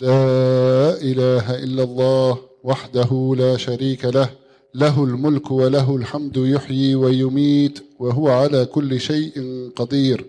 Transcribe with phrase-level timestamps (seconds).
[0.00, 4.30] لا إله إلا الله وحده لا شريك له
[4.74, 9.32] له الملك وله الحمد يحيي ويميت وهو على كل شيء
[9.76, 10.26] قدير.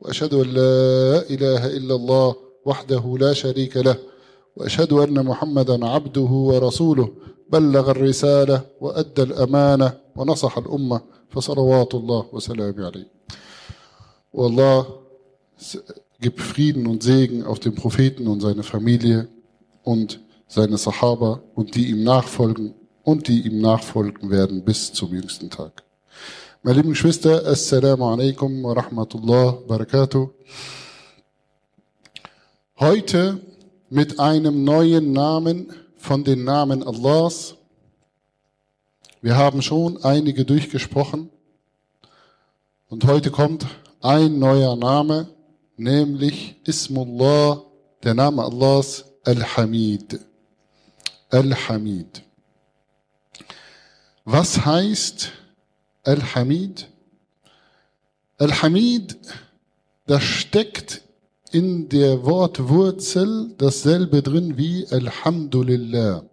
[0.00, 3.96] وأشهد أن لا إله إلا الله وحده لا شريك له
[4.56, 7.08] وأشهد أن محمدا عبده ورسوله.
[7.50, 11.00] بلغ الرسالة وأدى الأمانة ونصح الأمة
[11.30, 13.08] فصلوات الله وسلامه عليه.
[14.32, 14.86] والله
[16.22, 19.28] gib Frieden und Segen auf den Propheten und seine Familie
[19.82, 25.50] und seine Sahaba und die ihm nachfolgen und die ihm nachfolgen werden bis zum jüngsten
[25.50, 25.82] Tag.
[26.62, 30.30] Meine lieben Geschwister, Assalamu alaikum wa rahmatullah barakatuh.
[32.78, 33.40] Heute
[33.90, 37.56] mit einem neuen Namen von den Namen Allahs.
[39.20, 41.30] Wir haben schon einige durchgesprochen
[42.88, 43.66] und heute kommt
[44.00, 45.28] ein neuer Name,
[45.76, 47.62] nämlich Ismullah,
[48.02, 50.20] der Name Allahs, Al-Hamid.
[51.30, 52.22] Al-Hamid.
[54.24, 55.30] Was heißt
[56.04, 56.88] Al-Hamid?
[58.38, 59.16] Al-Hamid,
[60.06, 61.02] da steckt
[61.52, 66.24] in der Wortwurzel dasselbe drin wie Alhamdulillah.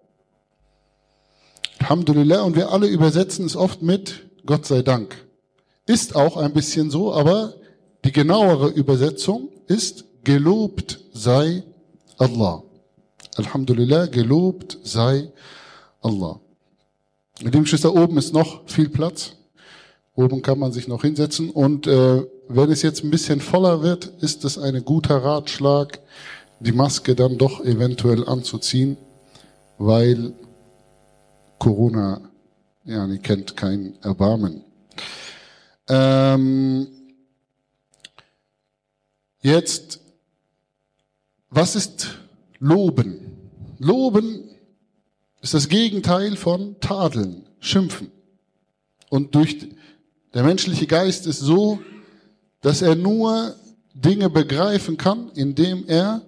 [1.79, 5.27] Alhamdulillah und wir alle übersetzen es oft mit Gott sei Dank.
[5.85, 7.55] Ist auch ein bisschen so, aber
[8.05, 11.63] die genauere Übersetzung ist gelobt sei
[12.17, 12.63] Allah.
[13.35, 15.29] Alhamdulillah, gelobt sei
[16.01, 16.39] Allah.
[17.41, 19.33] Mit dem Geschwister oben ist noch viel Platz.
[20.15, 21.49] Oben kann man sich noch hinsetzen.
[21.49, 25.99] Und äh, wenn es jetzt ein bisschen voller wird, ist es ein guter Ratschlag,
[26.59, 28.97] die Maske dann doch eventuell anzuziehen,
[29.77, 30.33] weil
[31.57, 32.21] Corona
[32.83, 34.63] ja, nie kennt kein Erbarmen.
[35.87, 36.87] Ähm,
[39.41, 39.99] jetzt,
[41.49, 42.19] was ist
[42.59, 43.37] Loben?
[43.77, 44.49] Loben
[45.41, 48.11] ist das Gegenteil von Tadeln, Schimpfen.
[49.09, 49.69] Und durch
[50.33, 51.79] der menschliche Geist ist so,
[52.61, 53.55] dass er nur
[53.93, 56.21] Dinge begreifen kann, indem er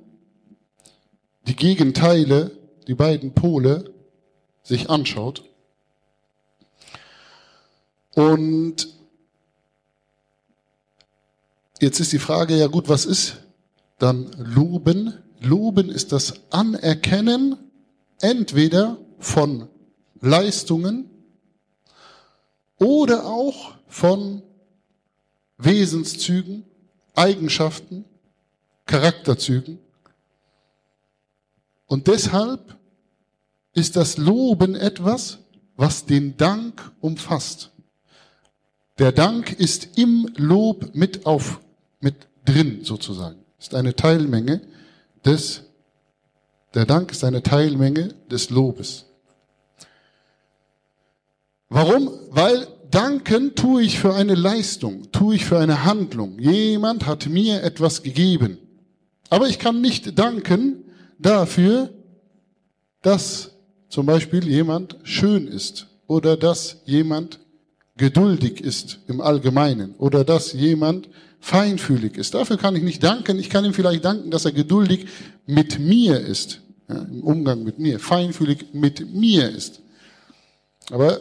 [1.47, 2.51] die Gegenteile,
[2.87, 3.93] die beiden Pole,
[4.63, 5.43] sich anschaut.
[8.13, 8.87] Und
[11.81, 13.37] jetzt ist die Frage, ja gut, was ist
[13.97, 15.17] dann Loben?
[15.41, 17.57] Loben ist das Anerkennen
[18.21, 19.67] entweder von
[20.21, 21.09] Leistungen
[22.77, 24.43] oder auch von
[25.57, 26.63] Wesenszügen,
[27.15, 28.05] Eigenschaften,
[28.85, 29.79] Charakterzügen.
[31.87, 32.77] Und deshalb
[33.73, 35.39] ist das Loben etwas,
[35.75, 37.71] was den Dank umfasst.
[38.99, 41.59] Der Dank ist im Lob mit auf,
[42.01, 43.37] mit drin sozusagen.
[43.59, 44.61] Ist eine Teilmenge
[45.23, 45.63] des,
[46.73, 49.05] der Dank ist eine Teilmenge des Lobes.
[51.69, 52.11] Warum?
[52.29, 56.37] Weil danken tue ich für eine Leistung, tue ich für eine Handlung.
[56.39, 58.57] Jemand hat mir etwas gegeben.
[59.29, 60.83] Aber ich kann nicht danken
[61.17, 61.93] dafür,
[63.01, 63.51] dass
[63.87, 67.39] zum Beispiel jemand schön ist oder dass jemand
[67.95, 71.09] geduldig ist im Allgemeinen oder dass jemand
[71.41, 72.33] feinfühlig ist.
[72.33, 73.39] Dafür kann ich nicht danken.
[73.39, 75.07] Ich kann ihm vielleicht danken, dass er geduldig
[75.47, 79.81] mit mir ist, ja, im Umgang mit mir, feinfühlig mit mir ist.
[80.91, 81.19] Aber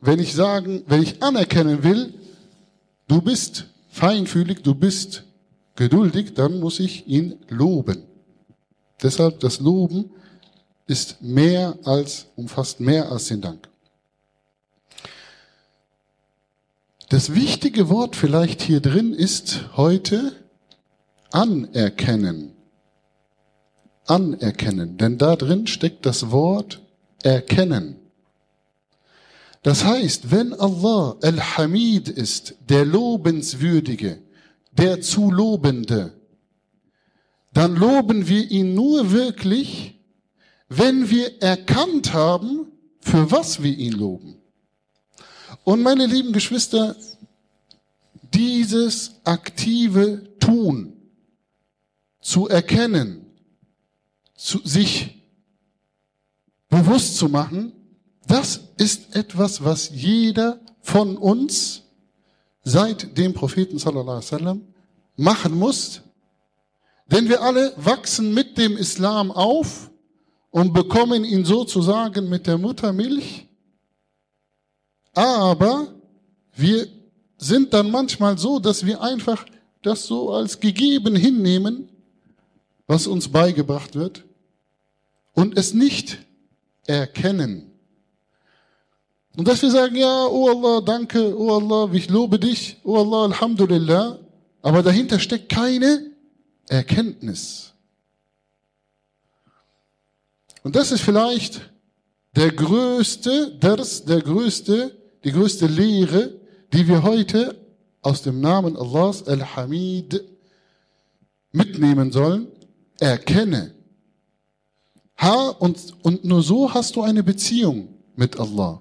[0.00, 2.14] wenn ich sagen, wenn ich anerkennen will,
[3.08, 5.24] du bist feinfühlig, du bist
[5.74, 8.04] geduldig, dann muss ich ihn loben.
[9.02, 10.10] Deshalb das Loben
[10.86, 13.68] ist mehr als, umfasst mehr als den Dank.
[17.10, 20.32] Das wichtige Wort vielleicht hier drin ist heute
[21.30, 22.52] anerkennen.
[24.06, 26.82] Anerkennen, denn da drin steckt das Wort
[27.22, 27.96] erkennen.
[29.62, 34.22] Das heißt, wenn Allah Al-Hamid ist, der Lobenswürdige,
[34.72, 36.12] der zu Lobende,
[37.54, 39.98] dann loben wir ihn nur wirklich,
[40.68, 42.70] wenn wir erkannt haben,
[43.00, 44.37] für was wir ihn loben.
[45.68, 46.96] Und meine lieben Geschwister,
[48.32, 50.94] dieses aktive Tun,
[52.22, 53.26] zu erkennen,
[54.34, 55.22] zu sich
[56.70, 57.74] bewusst zu machen,
[58.26, 61.82] das ist etwas, was jeder von uns
[62.64, 64.62] seit dem Propheten sallallahu alaihi wasallam
[65.16, 66.00] machen muss.
[67.08, 69.90] Denn wir alle wachsen mit dem Islam auf
[70.50, 73.47] und bekommen ihn sozusagen mit der Muttermilch.
[75.18, 75.88] Aber
[76.54, 76.86] wir
[77.38, 79.44] sind dann manchmal so, dass wir einfach
[79.82, 81.88] das so als gegeben hinnehmen,
[82.86, 84.24] was uns beigebracht wird.
[85.34, 86.18] und es nicht
[86.86, 87.70] erkennen.
[89.36, 93.24] Und dass wir sagen, ja, oh Allah, danke, oh Allah, ich lobe dich, oh Allah,
[93.24, 94.20] Alhamdulillah,
[94.62, 96.12] aber dahinter steckt keine
[96.68, 97.72] Erkenntnis.
[100.62, 101.72] Und das ist vielleicht
[102.36, 104.97] der größte, das, der größte,
[105.28, 106.40] die größte Lehre,
[106.72, 107.54] die wir heute
[108.00, 110.24] aus dem Namen Allahs Al-Hamid
[111.52, 112.48] mitnehmen sollen.
[112.98, 113.74] Erkenne.
[115.18, 118.80] Ha, und, und nur so hast du eine Beziehung mit Allah.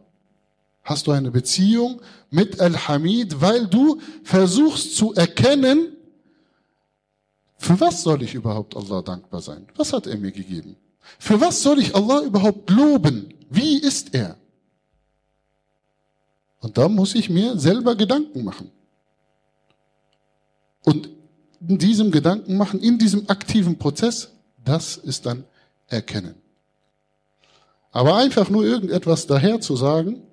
[0.83, 5.97] Hast du eine Beziehung mit Al-Hamid, weil du versuchst zu erkennen,
[7.57, 9.67] für was soll ich überhaupt Allah dankbar sein?
[9.75, 10.77] Was hat er mir gegeben?
[11.19, 13.33] Für was soll ich Allah überhaupt loben?
[13.49, 14.37] Wie ist er?
[16.67, 18.69] Und da muss ich mir selber Gedanken machen.
[20.83, 21.07] Und
[21.65, 24.31] in diesem Gedanken machen, in diesem aktiven Prozess,
[24.65, 25.45] das ist dann
[25.87, 26.35] Erkennen.
[27.93, 30.23] Aber einfach nur irgendetwas daher zu sagen,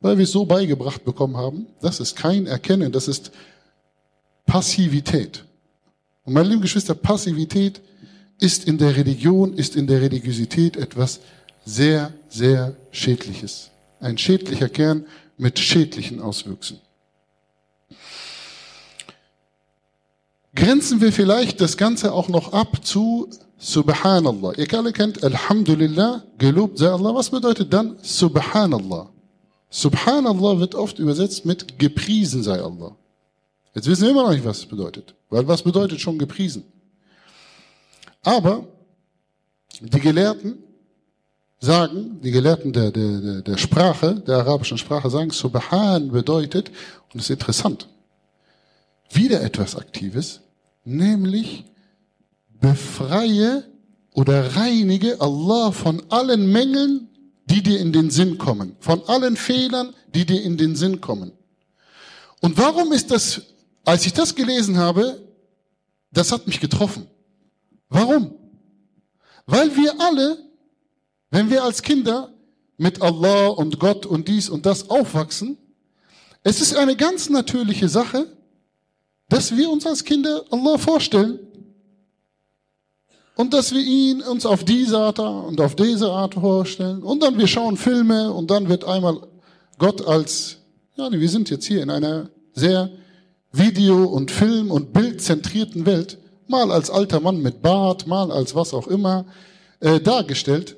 [0.00, 3.30] weil wir es so beigebracht bekommen haben, das ist kein Erkennen, das ist
[4.46, 5.44] Passivität.
[6.24, 7.82] Und meine lieben Geschwister, Passivität
[8.40, 11.20] ist in der Religion, ist in der Religiosität etwas
[11.66, 13.68] sehr, sehr Schädliches.
[14.00, 15.04] Ein schädlicher Kern
[15.38, 16.80] mit schädlichen Auswüchsen.
[20.54, 24.54] Grenzen wir vielleicht das Ganze auch noch ab zu Subhanallah.
[24.56, 27.14] Ihr alle kennt Alhamdulillah, gelobt sei Allah.
[27.14, 29.08] Was bedeutet dann Subhanallah?
[29.70, 32.96] Subhanallah wird oft übersetzt mit gepriesen sei Allah.
[33.74, 35.14] Jetzt wissen wir immer noch nicht, was es bedeutet.
[35.30, 36.64] Weil was bedeutet schon gepriesen?
[38.22, 38.66] Aber
[39.80, 40.58] die Gelehrten
[41.62, 47.24] sagen, die Gelehrten der, der, der Sprache, der arabischen Sprache sagen, Subhan bedeutet, und das
[47.24, 47.88] ist interessant,
[49.10, 50.40] wieder etwas Aktives,
[50.84, 51.64] nämlich
[52.60, 53.64] befreie
[54.12, 57.08] oder reinige Allah von allen Mängeln,
[57.46, 61.30] die dir in den Sinn kommen, von allen Fehlern, die dir in den Sinn kommen.
[62.40, 63.40] Und warum ist das,
[63.84, 65.22] als ich das gelesen habe,
[66.10, 67.06] das hat mich getroffen.
[67.88, 68.34] Warum?
[69.46, 70.38] Weil wir alle,
[71.32, 72.30] wenn wir als Kinder
[72.76, 75.56] mit Allah und Gott und dies und das aufwachsen,
[76.44, 78.26] es ist eine ganz natürliche Sache,
[79.30, 81.40] dass wir uns als Kinder Allah vorstellen
[83.34, 87.38] und dass wir ihn uns auf diese Art und auf diese Art vorstellen und dann
[87.38, 89.26] wir schauen Filme und dann wird einmal
[89.78, 90.58] Gott als,
[90.96, 92.90] ja, wir sind jetzt hier in einer sehr
[93.52, 98.74] Video- und Film- und Bildzentrierten Welt, mal als alter Mann mit Bart, mal als was
[98.74, 99.24] auch immer,
[99.80, 100.76] äh, dargestellt.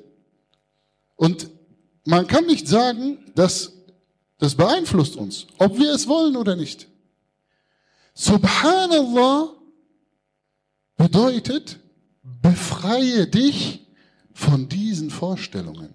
[1.15, 1.49] Und
[2.05, 3.73] man kann nicht sagen, dass
[4.37, 6.87] das beeinflusst uns, ob wir es wollen oder nicht.
[8.13, 9.53] Subhanallah
[10.97, 11.79] bedeutet,
[12.41, 13.85] befreie dich
[14.33, 15.93] von diesen Vorstellungen,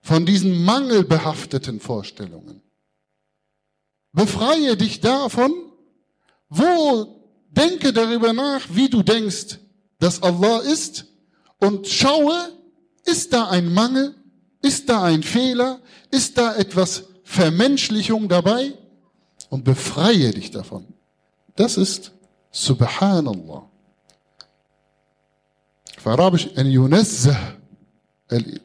[0.00, 2.62] von diesen mangelbehafteten Vorstellungen.
[4.12, 5.52] Befreie dich davon,
[6.48, 7.20] wo
[7.50, 9.58] denke darüber nach, wie du denkst,
[9.98, 11.06] dass Allah ist
[11.58, 12.52] und schaue,
[13.04, 14.14] ist da ein Mangel,
[14.62, 15.80] ist da ein Fehler,
[16.10, 18.72] ist da etwas Vermenschlichung dabei
[19.48, 20.86] und befreie dich davon.
[21.56, 22.12] Das ist
[22.50, 23.68] Subhanallah.
[25.96, 26.94] Auf Arabisch ein.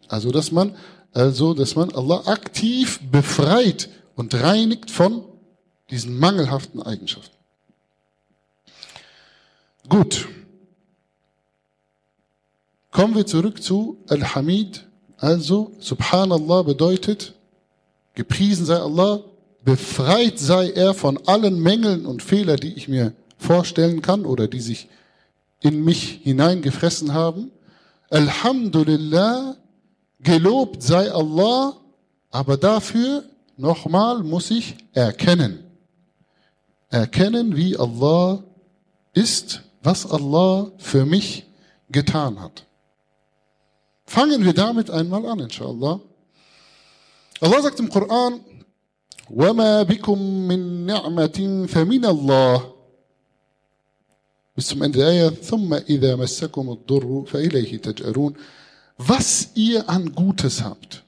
[0.08, 0.76] Also, dass man,
[1.12, 5.26] also, dass man Allah aktiv befreit und reinigt von
[5.90, 7.36] diesen mangelhaften Eigenschaften.
[9.90, 10.28] Gut.
[12.92, 14.85] Kommen wir zurück zu Al-Hamid.
[15.18, 17.34] Also, Subhanallah bedeutet,
[18.14, 19.22] gepriesen sei Allah,
[19.64, 24.62] Befreit sei er von allen Mängeln und Fehlern, die ich mir vorstellen kann oder die
[24.62, 24.88] sich
[25.62, 27.52] in mich hineingefressen haben.
[28.10, 29.56] Alhamdulillah,
[30.20, 31.78] gelobt sei Allah,
[32.30, 33.24] aber dafür
[33.58, 35.64] nochmal muss ich erkennen.
[36.90, 38.44] Erkennen, wie Allah
[39.14, 41.46] ist, was Allah für mich
[41.90, 42.66] getan hat.
[44.07, 46.01] Fangen wir damit einmal an, inshallah.
[47.41, 48.41] Allah sagt im Koran,
[49.31, 52.73] وما بكم من نعمة فمن الله
[54.57, 58.35] bis zum Ende der Ayah, ثم إذا مسكم الضر فإليه تجأرون
[58.99, 61.05] was ihr an Gutes habt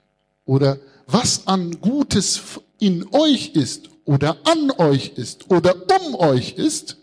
[0.46, 2.40] oder was an Gutes
[2.78, 6.96] in euch ist oder an euch ist oder um euch ist,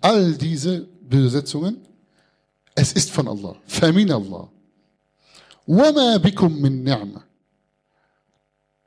[0.00, 1.80] all diese Besetzungen,
[2.74, 4.48] es ist von Allah, فمن Allah.
[5.68, 7.26] وما بكم من نعمه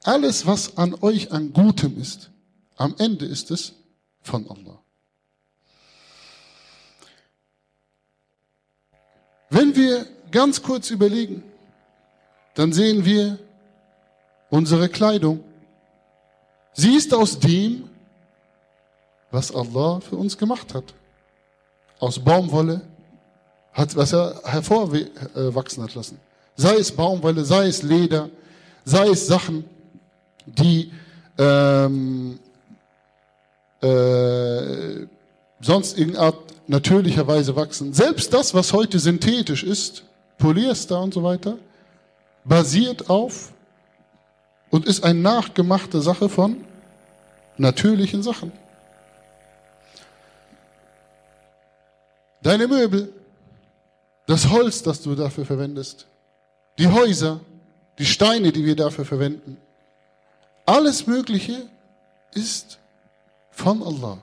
[0.03, 2.29] alles, was an euch an Gutem ist,
[2.77, 3.73] am Ende ist es
[4.21, 4.79] von Allah.
[9.49, 11.43] Wenn wir ganz kurz überlegen,
[12.53, 13.39] dann sehen wir
[14.49, 15.43] unsere Kleidung.
[16.73, 17.89] Sie ist aus dem,
[19.31, 20.93] was Allah für uns gemacht hat.
[21.99, 22.81] Aus Baumwolle,
[23.73, 26.19] hat, was er hervorwachsen hat lassen.
[26.56, 28.30] Sei es Baumwolle, sei es Leder,
[28.84, 29.64] sei es Sachen,
[30.46, 30.92] die
[31.38, 32.38] ähm,
[33.80, 35.06] äh,
[35.61, 37.92] sonst irgendeine Art natürlicherweise wachsen.
[37.92, 40.04] Selbst das, was heute synthetisch ist,
[40.38, 41.58] Polyester und so weiter,
[42.44, 43.52] basiert auf
[44.70, 46.64] und ist eine nachgemachte Sache von
[47.56, 48.52] natürlichen Sachen.
[52.42, 53.12] Deine Möbel,
[54.26, 56.06] das Holz, das du dafür verwendest,
[56.78, 57.40] die Häuser,
[57.98, 59.56] die Steine, die wir dafür verwenden,
[60.66, 61.68] alles Mögliche
[62.32, 62.78] ist
[63.50, 64.18] von Allah.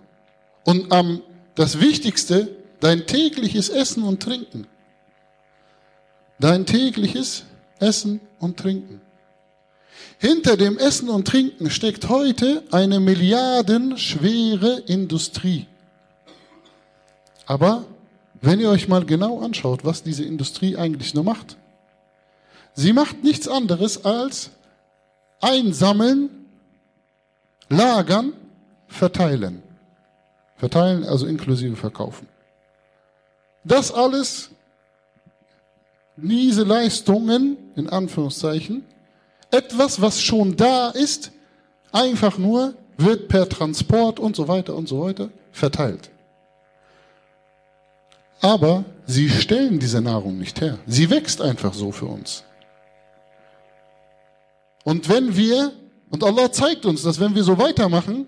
[0.66, 1.22] Und am,
[1.56, 4.68] das Wichtigste, dein tägliches Essen und Trinken.
[6.40, 7.44] Dein tägliches
[7.80, 9.02] Essen und Trinken.
[10.18, 15.68] Hinter dem Essen und Trinken steckt heute eine milliardenschwere Industrie.
[17.46, 17.86] Aber
[18.42, 21.58] wenn ihr euch mal genau anschaut, was diese Industrie eigentlich nur macht,
[22.74, 24.52] sie macht nichts anderes als
[25.40, 26.30] einsammeln,
[27.70, 28.34] lagern,
[28.88, 29.64] verteilen.
[30.58, 32.28] Verteilen, also inklusive verkaufen.
[33.64, 34.50] Das alles,
[36.16, 38.84] diese Leistungen, in Anführungszeichen,
[39.50, 41.32] etwas, was schon da ist,
[41.92, 46.10] einfach nur wird per Transport und so weiter und so weiter verteilt.
[48.42, 50.80] Aber sie stellen diese Nahrung nicht her.
[50.88, 52.44] Sie wächst einfach so für uns.
[54.84, 55.74] Und wenn wir,
[56.10, 58.26] und Allah zeigt uns, dass wenn wir so weitermachen,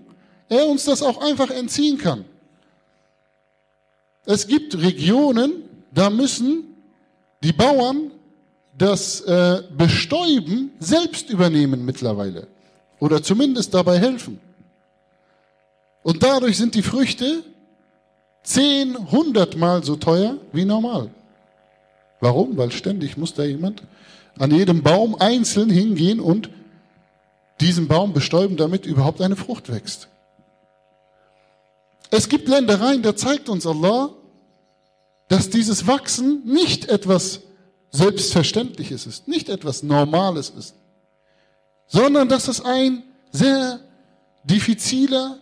[0.50, 2.26] er uns das auch einfach entziehen kann.
[4.26, 6.76] Es gibt Regionen, da müssen
[7.44, 8.12] die Bauern
[8.78, 12.48] das äh, Bestäuben selbst übernehmen mittlerweile.
[13.00, 14.40] Oder zumindest dabei helfen.
[16.04, 17.44] Und dadurch sind die Früchte
[18.44, 21.10] Zehn, hundertmal so teuer wie normal.
[22.20, 22.58] Warum?
[22.58, 23.84] Weil ständig muss da jemand
[24.38, 26.50] an jedem Baum einzeln hingehen und
[27.62, 30.08] diesen Baum bestäuben, damit überhaupt eine Frucht wächst.
[32.10, 34.10] Es gibt Ländereien, da zeigt uns Allah,
[35.30, 37.42] dass dieses Wachsen nicht etwas
[37.92, 40.76] Selbstverständliches ist, nicht etwas Normales ist,
[41.88, 43.80] sondern dass es ein sehr
[44.44, 45.40] diffiziler,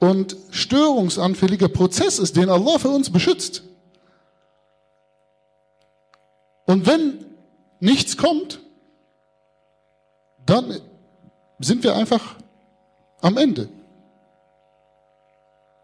[0.00, 3.62] und störungsanfälliger Prozess ist, den Allah für uns beschützt.
[6.64, 7.26] Und wenn
[7.80, 8.60] nichts kommt,
[10.46, 10.80] dann
[11.58, 12.36] sind wir einfach
[13.20, 13.68] am Ende.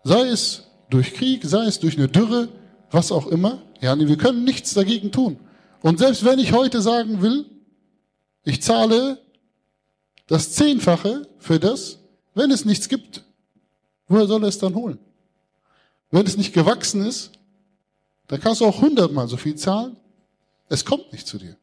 [0.05, 2.49] Sei es durch Krieg, sei es durch eine Dürre,
[2.91, 3.62] was auch immer.
[3.81, 5.38] Ja, wir können nichts dagegen tun.
[5.83, 7.47] Und selbst wenn ich heute sagen will,
[8.45, 9.19] ich zahle
[10.29, 11.99] das Zehnfache für das,
[12.35, 13.26] wenn es nichts gibt,
[14.09, 14.99] Woher soll er es dann holen?
[16.11, 17.33] Wenn es nicht gewachsen ist,
[18.29, 19.97] dann kannst du auch hundertmal so viel zahlen.
[20.69, 21.57] Es kommt nicht zu dir.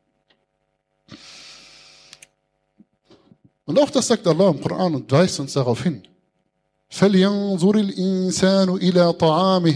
[3.65, 6.03] Und auch das sagt Allah im Koran und weist uns darauf hin.
[6.93, 9.75] فلينظر الإنسان إلى طعامه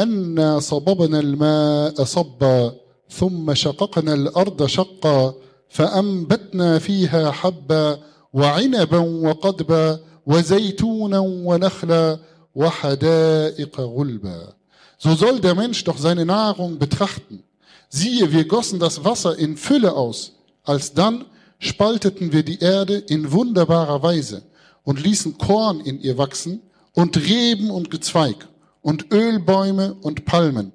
[0.00, 2.74] أنا صببنا الماء صبا
[3.10, 5.34] ثم شققنا الأرض شقا
[5.68, 7.98] فأنبتنا فيها حبا
[8.32, 12.18] وعنبا وقدبا وزيتونا ونخلا
[12.54, 14.54] وحدائق غلبا.
[14.98, 17.42] So soll der Mensch doch seine Nahrung betrachten.
[17.88, 20.32] Siehe, wir gossen das Wasser in Fülle aus.
[20.64, 21.24] Alsdann
[21.60, 24.42] spalteten wir die Erde in wunderbarer Weise
[24.82, 26.60] und ließen Korn in ihr wachsen
[26.92, 28.48] und Reben und Gezweig
[28.82, 30.72] und Ölbäume und Palmen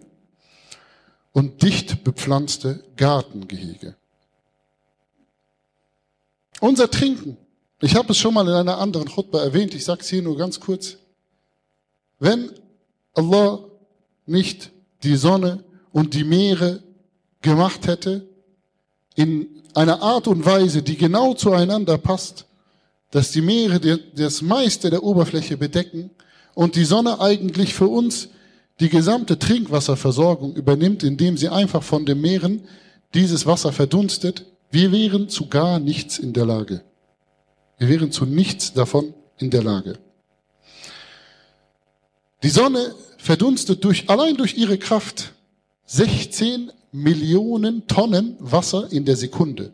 [1.34, 3.96] und dicht bepflanzte Gartengehege.
[6.62, 7.38] Unser Trinken
[7.82, 10.38] ich habe es schon mal in einer anderen Chutba erwähnt, ich sage es hier nur
[10.38, 10.98] ganz kurz.
[12.20, 12.52] Wenn
[13.14, 13.60] Allah
[14.26, 14.72] nicht
[15.04, 16.82] die Sonne und die Meere
[17.42, 18.28] gemacht hätte,
[19.16, 22.46] in einer Art und Weise, die genau zueinander passt,
[23.12, 23.80] dass die Meere
[24.16, 26.10] das meiste der Oberfläche bedecken
[26.54, 28.30] und die Sonne eigentlich für uns
[28.80, 32.64] die gesamte Trinkwasserversorgung übernimmt, indem sie einfach von den Meeren
[33.14, 36.82] dieses Wasser verdunstet, wir wären zu gar nichts in der Lage.
[37.78, 39.98] Wir wären zu nichts davon in der Lage.
[42.44, 45.34] Die Sonne verdunstet durch, allein durch ihre Kraft
[45.86, 49.74] 16 Millionen Tonnen Wasser in der Sekunde.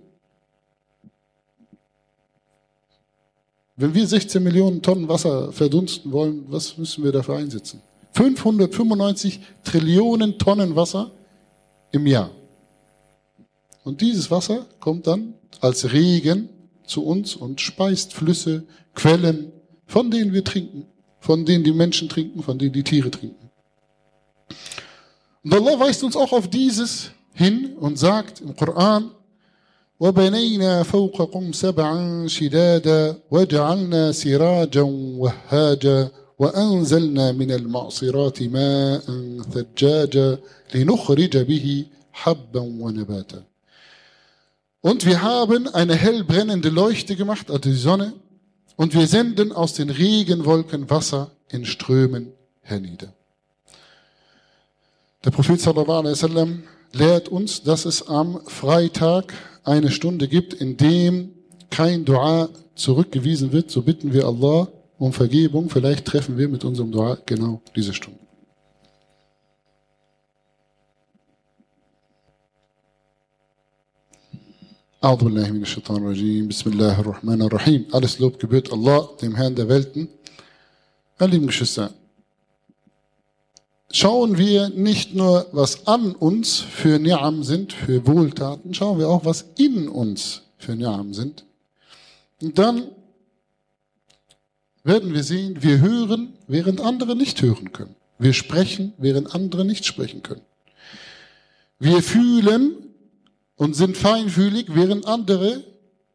[3.76, 7.82] Wenn wir 16 Millionen Tonnen Wasser verdunsten wollen, was müssen wir dafür einsetzen?
[8.14, 11.12] 595 Trillionen Tonnen Wasser
[11.92, 12.32] im Jahr.
[13.84, 16.50] Und dieses Wasser kommt dann als Regen
[16.88, 18.64] zu uns und speist Flüsse,
[18.96, 19.52] Quellen,
[19.86, 20.88] von denen wir trinken,
[21.20, 23.41] von denen die Menschen trinken, von denen die Tiere trinken.
[25.45, 29.11] Und Allah weist uns auch auf dieses hin und sagt im Koran,
[30.01, 34.83] وبنينا فوقكم سبعا شدادا وجعلنا سراجا
[35.23, 36.09] وهاجا
[36.39, 39.03] وأنزلنا من المعصرات ماء
[39.55, 40.39] ثجاجا
[40.75, 43.43] لنخرج به حبا ونباتا
[44.83, 48.13] Und wir haben eine hell brennende Leuchte gemacht, also die Sonne,
[48.77, 53.13] und wir senden aus den Regenwolken Wasser in Strömen hernieder.
[55.25, 60.77] Der Prophet sallallahu alaihi wasallam lehrt uns, dass es am Freitag eine Stunde gibt, in
[60.77, 61.31] dem
[61.71, 64.69] kein Dua zurückgewiesen wird, so bitten wir Allah
[64.99, 65.69] um Vergebung.
[65.69, 68.21] Vielleicht treffen wir mit unserem Dua genau diese Stunde.
[75.05, 79.55] أعوذ بالله من الشيطان الرجيم بسم الله الرحمن الرحيم Alles Lob gebührt Allah, dem Herrn
[79.55, 80.09] der Welten.
[81.19, 81.93] Meine lieben Geschwister,
[83.94, 89.26] schauen wir nicht nur, was an uns für Ni'am sind, für Wohltaten, schauen wir auch,
[89.26, 91.46] was in uns für Ni'am sind.
[92.42, 92.90] Und dann
[94.84, 97.96] werden wir sehen, wir hören, während andere nicht hören können.
[98.18, 100.42] Wir sprechen, während andere nicht sprechen können.
[101.80, 102.76] Wir fühlen
[103.56, 105.64] und sind feinfühlig, während andere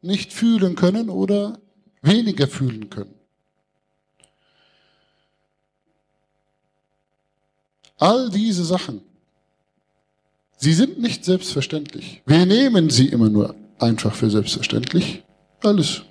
[0.03, 1.59] nicht fühlen können oder
[2.03, 3.15] weniger fühlen können.
[7.99, 9.01] All diese Sachen,
[10.59, 12.23] sie sind nicht selbstverständlich.
[12.27, 15.25] Wir nehmen sie immer nur einfach für selbstverständlich.
[15.63, 16.03] Alles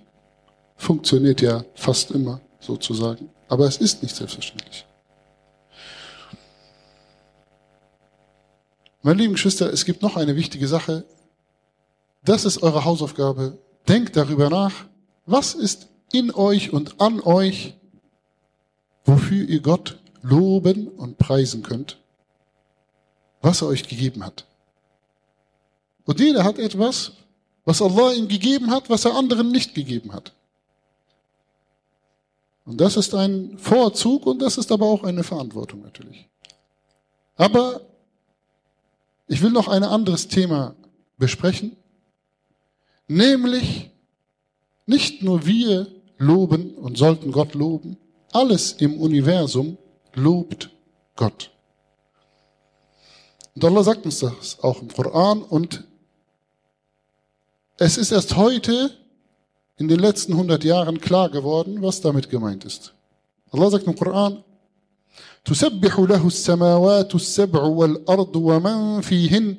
[0.76, 3.30] funktioniert ja fast immer sozusagen.
[3.48, 4.86] Aber es ist nicht selbstverständlich.
[9.04, 11.06] Meine lieben Geschwister, es gibt noch eine wichtige Sache.
[12.24, 13.60] Das ist eure Hausaufgabe.
[13.88, 14.74] Denkt darüber nach,
[15.28, 17.76] was ist in euch und an euch,
[19.06, 21.98] wofür ihr Gott loben und preisen könnt,
[23.42, 24.46] was er euch gegeben hat.
[26.06, 27.12] Und jeder hat etwas,
[27.64, 30.34] was Allah ihm gegeben hat, was er anderen nicht gegeben hat.
[32.66, 36.28] Und das ist ein Vorzug und das ist aber auch eine Verantwortung natürlich.
[37.36, 37.82] Aber
[39.28, 40.76] ich will noch ein anderes Thema
[41.18, 41.76] besprechen,
[43.08, 43.92] nämlich
[44.88, 47.98] nicht nur wir loben und sollten Gott loben,
[48.32, 49.78] alles im Universum
[50.16, 50.70] lobt
[51.16, 51.52] Gott.
[53.56, 55.84] Und Allah sagt uns das auch im Koran und
[57.78, 58.92] es ist erst heute
[59.78, 62.94] in den letzten 100 Jahren klar geworden, was damit gemeint ist.
[63.52, 64.44] Allah sagt im Koran,
[65.46, 69.56] تسبح له السماوات السبع والأرض ومن فيهن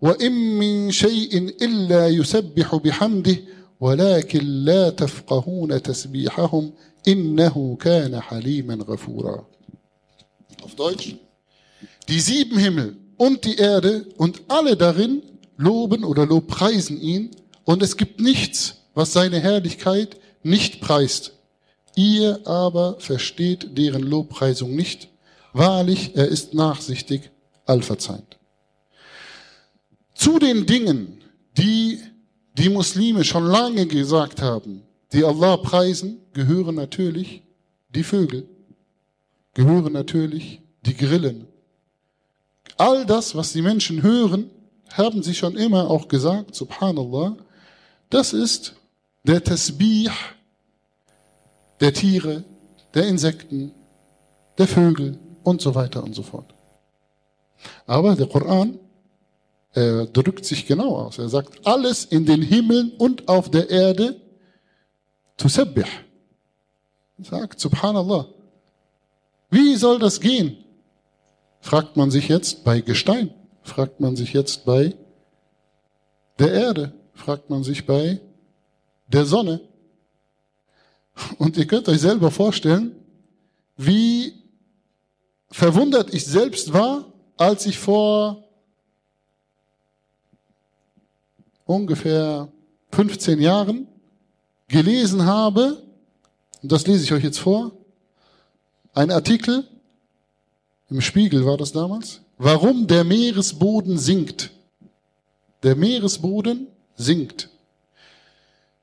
[0.00, 3.36] وإن من شيء إلا يسبح بحمده
[3.80, 6.72] ولكن لا تفقهون تسبيحهم
[7.08, 9.46] إنه كان حليما غفورا
[10.62, 11.14] auf Deutsch,
[12.08, 15.22] die sieben Himmel und die Erde und alle darin
[15.56, 17.30] loben oder lobpreisen ihn
[17.64, 21.32] und es gibt nichts, was seine Herrlichkeit nicht preist.
[21.94, 25.08] Ihr aber versteht deren Lobpreisung nicht.
[25.52, 27.30] Wahrlich, er ist nachsichtig,
[27.66, 28.38] allverzeihend.
[30.14, 31.22] Zu den Dingen,
[31.58, 32.00] die
[32.56, 37.42] die Muslime schon lange gesagt haben, die Allah preisen, gehören natürlich
[37.94, 38.48] die Vögel
[39.54, 41.46] gehören natürlich die Grillen.
[42.76, 44.50] All das, was die Menschen hören,
[44.92, 47.36] haben sie schon immer auch gesagt, subhanallah,
[48.10, 48.74] das ist
[49.24, 50.10] der Tasbih
[51.80, 52.44] der Tiere,
[52.94, 53.72] der Insekten,
[54.56, 56.54] der Vögel und so weiter und so fort.
[57.86, 58.78] Aber der Koran,
[59.72, 61.18] er drückt sich genau aus.
[61.18, 64.20] Er sagt, alles in den Himmeln und auf der Erde,
[65.36, 65.86] tusabbih.
[67.18, 68.26] Sagt, subhanallah.
[69.52, 70.56] Wie soll das gehen?
[71.60, 74.96] Fragt man sich jetzt bei Gestein, fragt man sich jetzt bei
[76.38, 78.18] der Erde, fragt man sich bei
[79.08, 79.60] der Sonne.
[81.36, 82.96] Und ihr könnt euch selber vorstellen,
[83.76, 84.32] wie
[85.50, 88.48] verwundert ich selbst war, als ich vor
[91.66, 92.48] ungefähr
[92.92, 93.86] 15 Jahren
[94.66, 95.82] gelesen habe,
[96.62, 97.81] und das lese ich euch jetzt vor,
[98.92, 99.64] ein Artikel,
[100.90, 104.50] im Spiegel war das damals, warum der Meeresboden sinkt.
[105.62, 107.48] Der Meeresboden sinkt.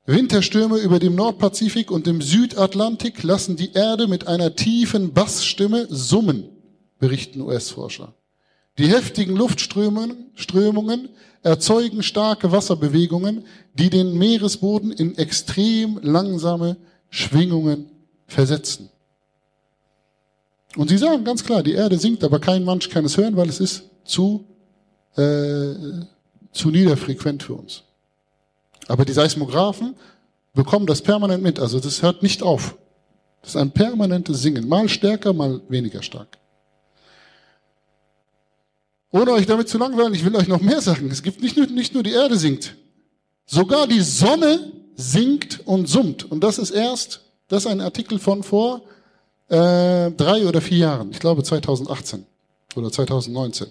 [0.06, 6.48] Winterstürme über dem Nordpazifik und dem Südatlantik lassen die Erde mit einer tiefen Bassstimme summen,
[6.98, 8.14] berichten US-Forscher.
[8.78, 11.10] Die heftigen Luftströmungen Strömungen
[11.42, 13.44] erzeugen starke Wasserbewegungen,
[13.74, 16.76] die den Meeresboden in extrem langsame
[17.10, 17.90] Schwingungen
[18.26, 18.90] versetzen.
[20.76, 23.48] Und sie sagen ganz klar, die Erde sinkt, aber kein Mensch kann es hören, weil
[23.48, 24.44] es ist zu,
[25.16, 25.74] äh,
[26.52, 27.82] zu niederfrequent für uns.
[28.86, 29.94] Aber die Seismographen
[30.54, 32.76] bekommen das permanent mit, also das hört nicht auf.
[33.42, 36.38] Das ist ein permanentes Singen, mal stärker, mal weniger stark.
[39.12, 41.10] Ohne euch damit zu langweilen, ich will euch noch mehr sagen.
[41.10, 42.76] Es gibt nicht nur, nicht nur die Erde sinkt.
[43.44, 46.30] Sogar die Sonne sinkt und summt.
[46.30, 48.82] Und das ist erst, das ist ein Artikel von vor
[49.50, 51.10] äh, drei oder vier Jahren.
[51.10, 52.24] Ich glaube 2018
[52.76, 53.68] oder 2019.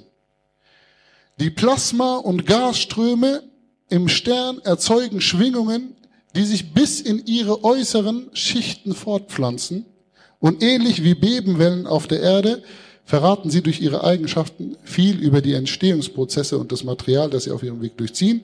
[1.39, 3.43] Die Plasma- und Gasströme
[3.89, 5.95] im Stern erzeugen Schwingungen,
[6.35, 9.85] die sich bis in ihre äußeren Schichten fortpflanzen
[10.39, 12.61] und ähnlich wie Bebenwellen auf der Erde
[13.05, 17.63] verraten sie durch ihre Eigenschaften viel über die Entstehungsprozesse und das Material, das sie auf
[17.63, 18.41] ihrem Weg durchziehen.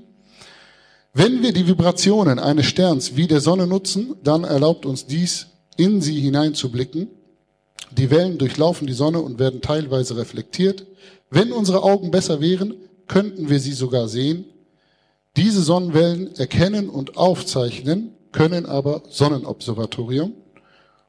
[1.14, 6.02] Wenn wir die Vibrationen eines Sterns wie der Sonne nutzen, dann erlaubt uns dies, in
[6.02, 7.08] sie hineinzublicken.
[7.98, 10.86] Die Wellen durchlaufen die Sonne und werden teilweise reflektiert.
[11.30, 12.76] Wenn unsere Augen besser wären,
[13.08, 14.46] könnten wir sie sogar sehen.
[15.38, 20.34] Diese Sonnenwellen erkennen und aufzeichnen, können aber Sonnenobservatorium.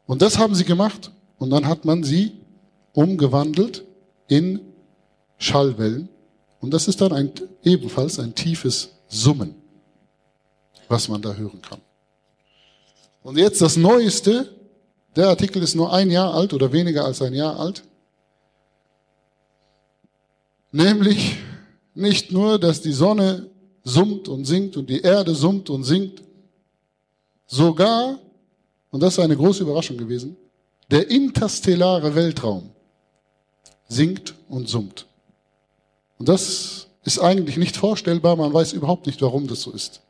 [0.07, 2.33] Und das haben sie gemacht und dann hat man sie
[2.93, 3.85] umgewandelt
[4.29, 4.61] in
[5.39, 6.09] Schallwellen.
[6.61, 7.33] Und das ist dann ein,
[7.65, 9.57] ebenfalls ein tiefes Summen,
[10.89, 11.81] was man da hören kann.
[13.25, 14.56] Und jetzt das Neueste.
[15.17, 17.83] Der Artikel ist nur ein Jahr alt oder weniger als ein Jahr alt.
[20.73, 21.39] Nämlich
[21.95, 23.49] nicht nur, dass die Sonne
[23.83, 26.23] summt und singt und die Erde summt und singt,
[27.47, 28.19] sogar,
[28.91, 30.37] und das ist eine große Überraschung gewesen,
[30.91, 32.71] der interstellare Weltraum
[33.89, 35.07] singt und summt.
[36.19, 40.03] Und das ist eigentlich nicht vorstellbar, man weiß überhaupt nicht, warum das so ist.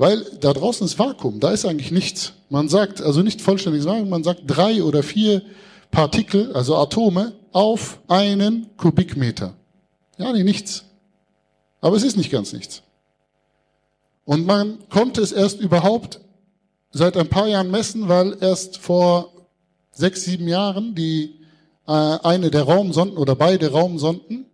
[0.00, 2.32] Weil da draußen ist Vakuum, da ist eigentlich nichts.
[2.48, 5.42] Man sagt, also nicht vollständiges Vakuum, man sagt drei oder vier
[5.90, 9.52] Partikel, also Atome, auf einen Kubikmeter.
[10.16, 10.86] Ja, nee, nichts.
[11.82, 12.80] Aber es ist nicht ganz nichts.
[14.24, 16.20] Und man konnte es erst überhaupt
[16.92, 19.30] seit ein paar Jahren messen, weil erst vor
[19.92, 21.34] sechs, sieben Jahren die
[21.86, 24.46] äh, eine der Raumsonden oder beide Raumsonden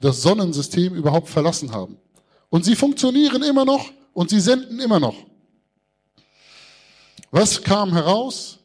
[0.00, 1.96] das Sonnensystem überhaupt verlassen haben.
[2.50, 5.16] Und sie funktionieren immer noch und sie senden immer noch.
[7.30, 8.58] Was kam heraus?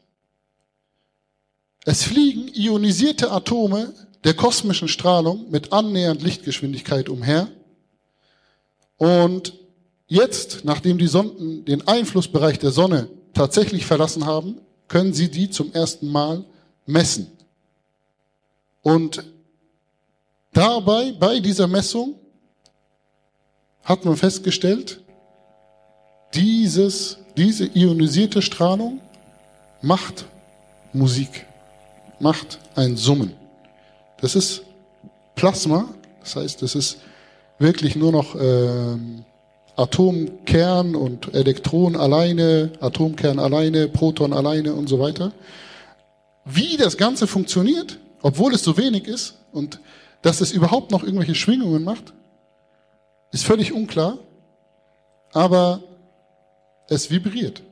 [1.84, 7.48] Es fliegen ionisierte Atome der kosmischen Strahlung mit annähernd Lichtgeschwindigkeit umher.
[8.98, 9.54] Und
[10.06, 15.72] jetzt, nachdem die Sonden den Einflussbereich der Sonne tatsächlich verlassen haben, können sie die zum
[15.72, 16.44] ersten Mal
[16.84, 17.30] messen.
[18.82, 19.24] Und
[20.52, 22.18] dabei, bei dieser Messung,
[23.84, 25.02] hat man festgestellt,
[26.34, 29.00] dieses, diese ionisierte Strahlung
[29.80, 30.26] macht
[30.92, 31.46] Musik,
[32.20, 33.34] macht ein Summen.
[34.20, 34.62] Das ist
[35.34, 35.88] Plasma,
[36.20, 36.98] das heißt, das ist
[37.58, 39.24] wirklich nur noch ähm,
[39.76, 45.32] Atomkern und Elektron alleine, Atomkern alleine, Proton alleine und so weiter.
[46.44, 49.80] Wie das Ganze funktioniert, obwohl es so wenig ist und
[50.22, 52.12] dass es überhaupt noch irgendwelche Schwingungen macht,
[53.30, 54.18] ist völlig unklar,
[55.32, 55.82] aber
[56.88, 57.62] es vibriert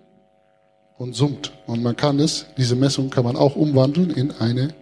[0.99, 1.53] und summt.
[1.67, 4.75] Und man kann es, diese Messung kann man auch umwandeln in eine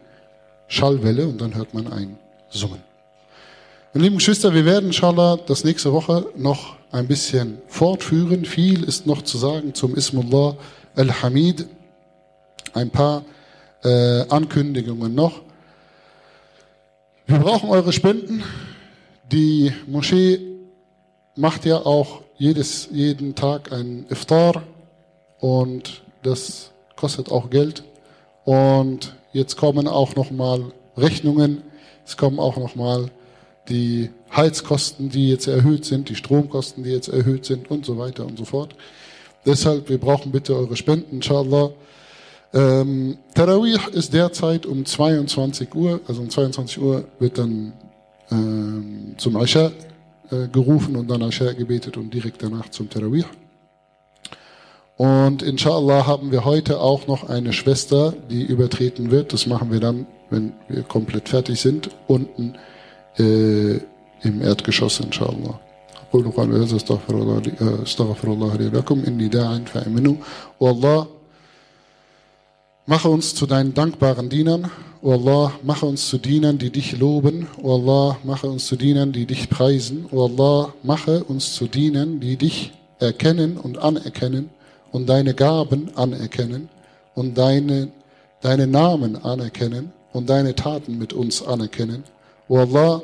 [0.68, 2.18] Schallwelle und dann hört man ein
[2.51, 2.83] Summen.
[3.92, 8.44] Meine lieben Geschwister, wir werden inshallah das nächste Woche noch ein bisschen fortführen.
[8.44, 10.57] Viel ist noch zu sagen zum Ismullah
[10.97, 11.66] al-Hamid.
[12.73, 13.25] Ein paar
[13.85, 15.42] äh, Ankündigungen noch.
[17.27, 18.42] Wir brauchen eure Spenden.
[19.31, 20.40] Die Moschee
[21.37, 24.62] macht ja auch jedes, jeden Tag ein Iftar
[25.40, 27.85] und das kostet auch Geld.
[28.44, 31.62] Und jetzt kommen auch nochmal Rechnungen,
[32.07, 33.11] es kommen auch nochmal
[33.68, 38.27] die Heizkosten, die jetzt erhöht sind, die Stromkosten, die jetzt erhöht sind und so weiter
[38.27, 38.75] und so fort.
[39.47, 41.70] Deshalb, wir brauchen bitte eure Spenden, inshallah.
[42.53, 47.73] Ähm, Tarawih ist derzeit um 22 Uhr, also um 22 Uhr wird dann
[48.31, 49.73] ähm, zum Asha
[50.34, 53.25] äh, gerufen und dann Asha gebetet und direkt danach zum Tarawih.
[54.97, 59.32] Und inshallah haben wir heute auch noch eine Schwester, die übertreten wird.
[59.32, 62.56] Das machen wir dann, wenn wir komplett fertig sind, unten
[63.17, 63.78] äh,
[64.21, 65.60] im Erdgeschoss inshallah.
[66.10, 70.15] أقول قولي هذا استغفر الله لي استغفر الله لي لكم إني داع فأمنوا
[70.60, 71.08] والله
[72.87, 74.70] Mache uns zu deinen dankbaren Dienern.
[75.01, 77.47] O Allah, mache uns zu Dienern, die dich loben.
[77.62, 80.05] O Allah, mache uns zu Dienern, die dich preisen.
[80.11, 84.51] O Allah, mache uns zu Dienern, die dich erkennen und anerkennen
[84.92, 86.68] und deine Gaben anerkennen
[87.14, 87.88] und deine,
[88.42, 92.05] deine Namen anerkennen und deine Taten mit uns anerkennen.
[92.49, 93.01] O Allah,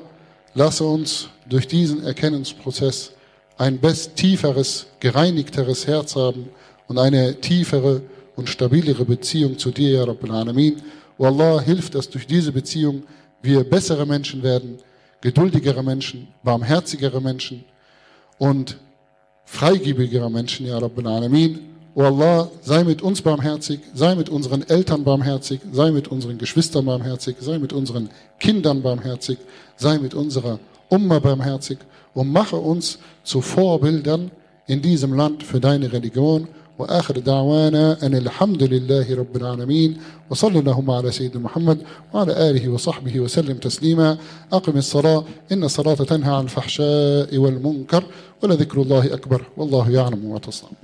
[0.52, 3.12] lasse uns durch diesen Erkennungsprozess
[3.56, 6.50] ein best tieferes, gereinigteres Herz haben
[6.86, 8.02] und eine tiefere
[8.40, 10.76] und stabilere Beziehung zu dir, Ya Rabbil Alamin.
[11.18, 13.02] O Allah, hilf, dass durch diese Beziehung
[13.42, 14.78] wir bessere Menschen werden,
[15.20, 17.64] geduldigere Menschen, barmherzigere Menschen
[18.38, 18.78] und
[19.44, 21.58] freigebigere Menschen, Ya Rabbil Alamin.
[21.94, 26.86] O Allah, sei mit uns barmherzig, sei mit unseren Eltern barmherzig, sei mit unseren Geschwistern
[26.86, 29.38] barmherzig, sei mit unseren Kindern barmherzig,
[29.76, 31.78] sei mit unserer Umma barmherzig
[32.14, 34.30] und mache uns zu Vorbildern
[34.66, 36.48] in diesem Land für deine Religion.
[36.80, 39.90] وآخر دعوانا أن الحمد لله رب العالمين
[40.30, 41.78] وصلى اللهم على سيدنا محمد
[42.12, 44.18] وعلى آله وصحبه وسلم تسليما.
[44.52, 48.04] أقم الصلاة إن الصلاة تنهى عن الفحشاء والمنكر
[48.42, 50.76] ولذكر الله أكبر والله يعلم ما تصنعون.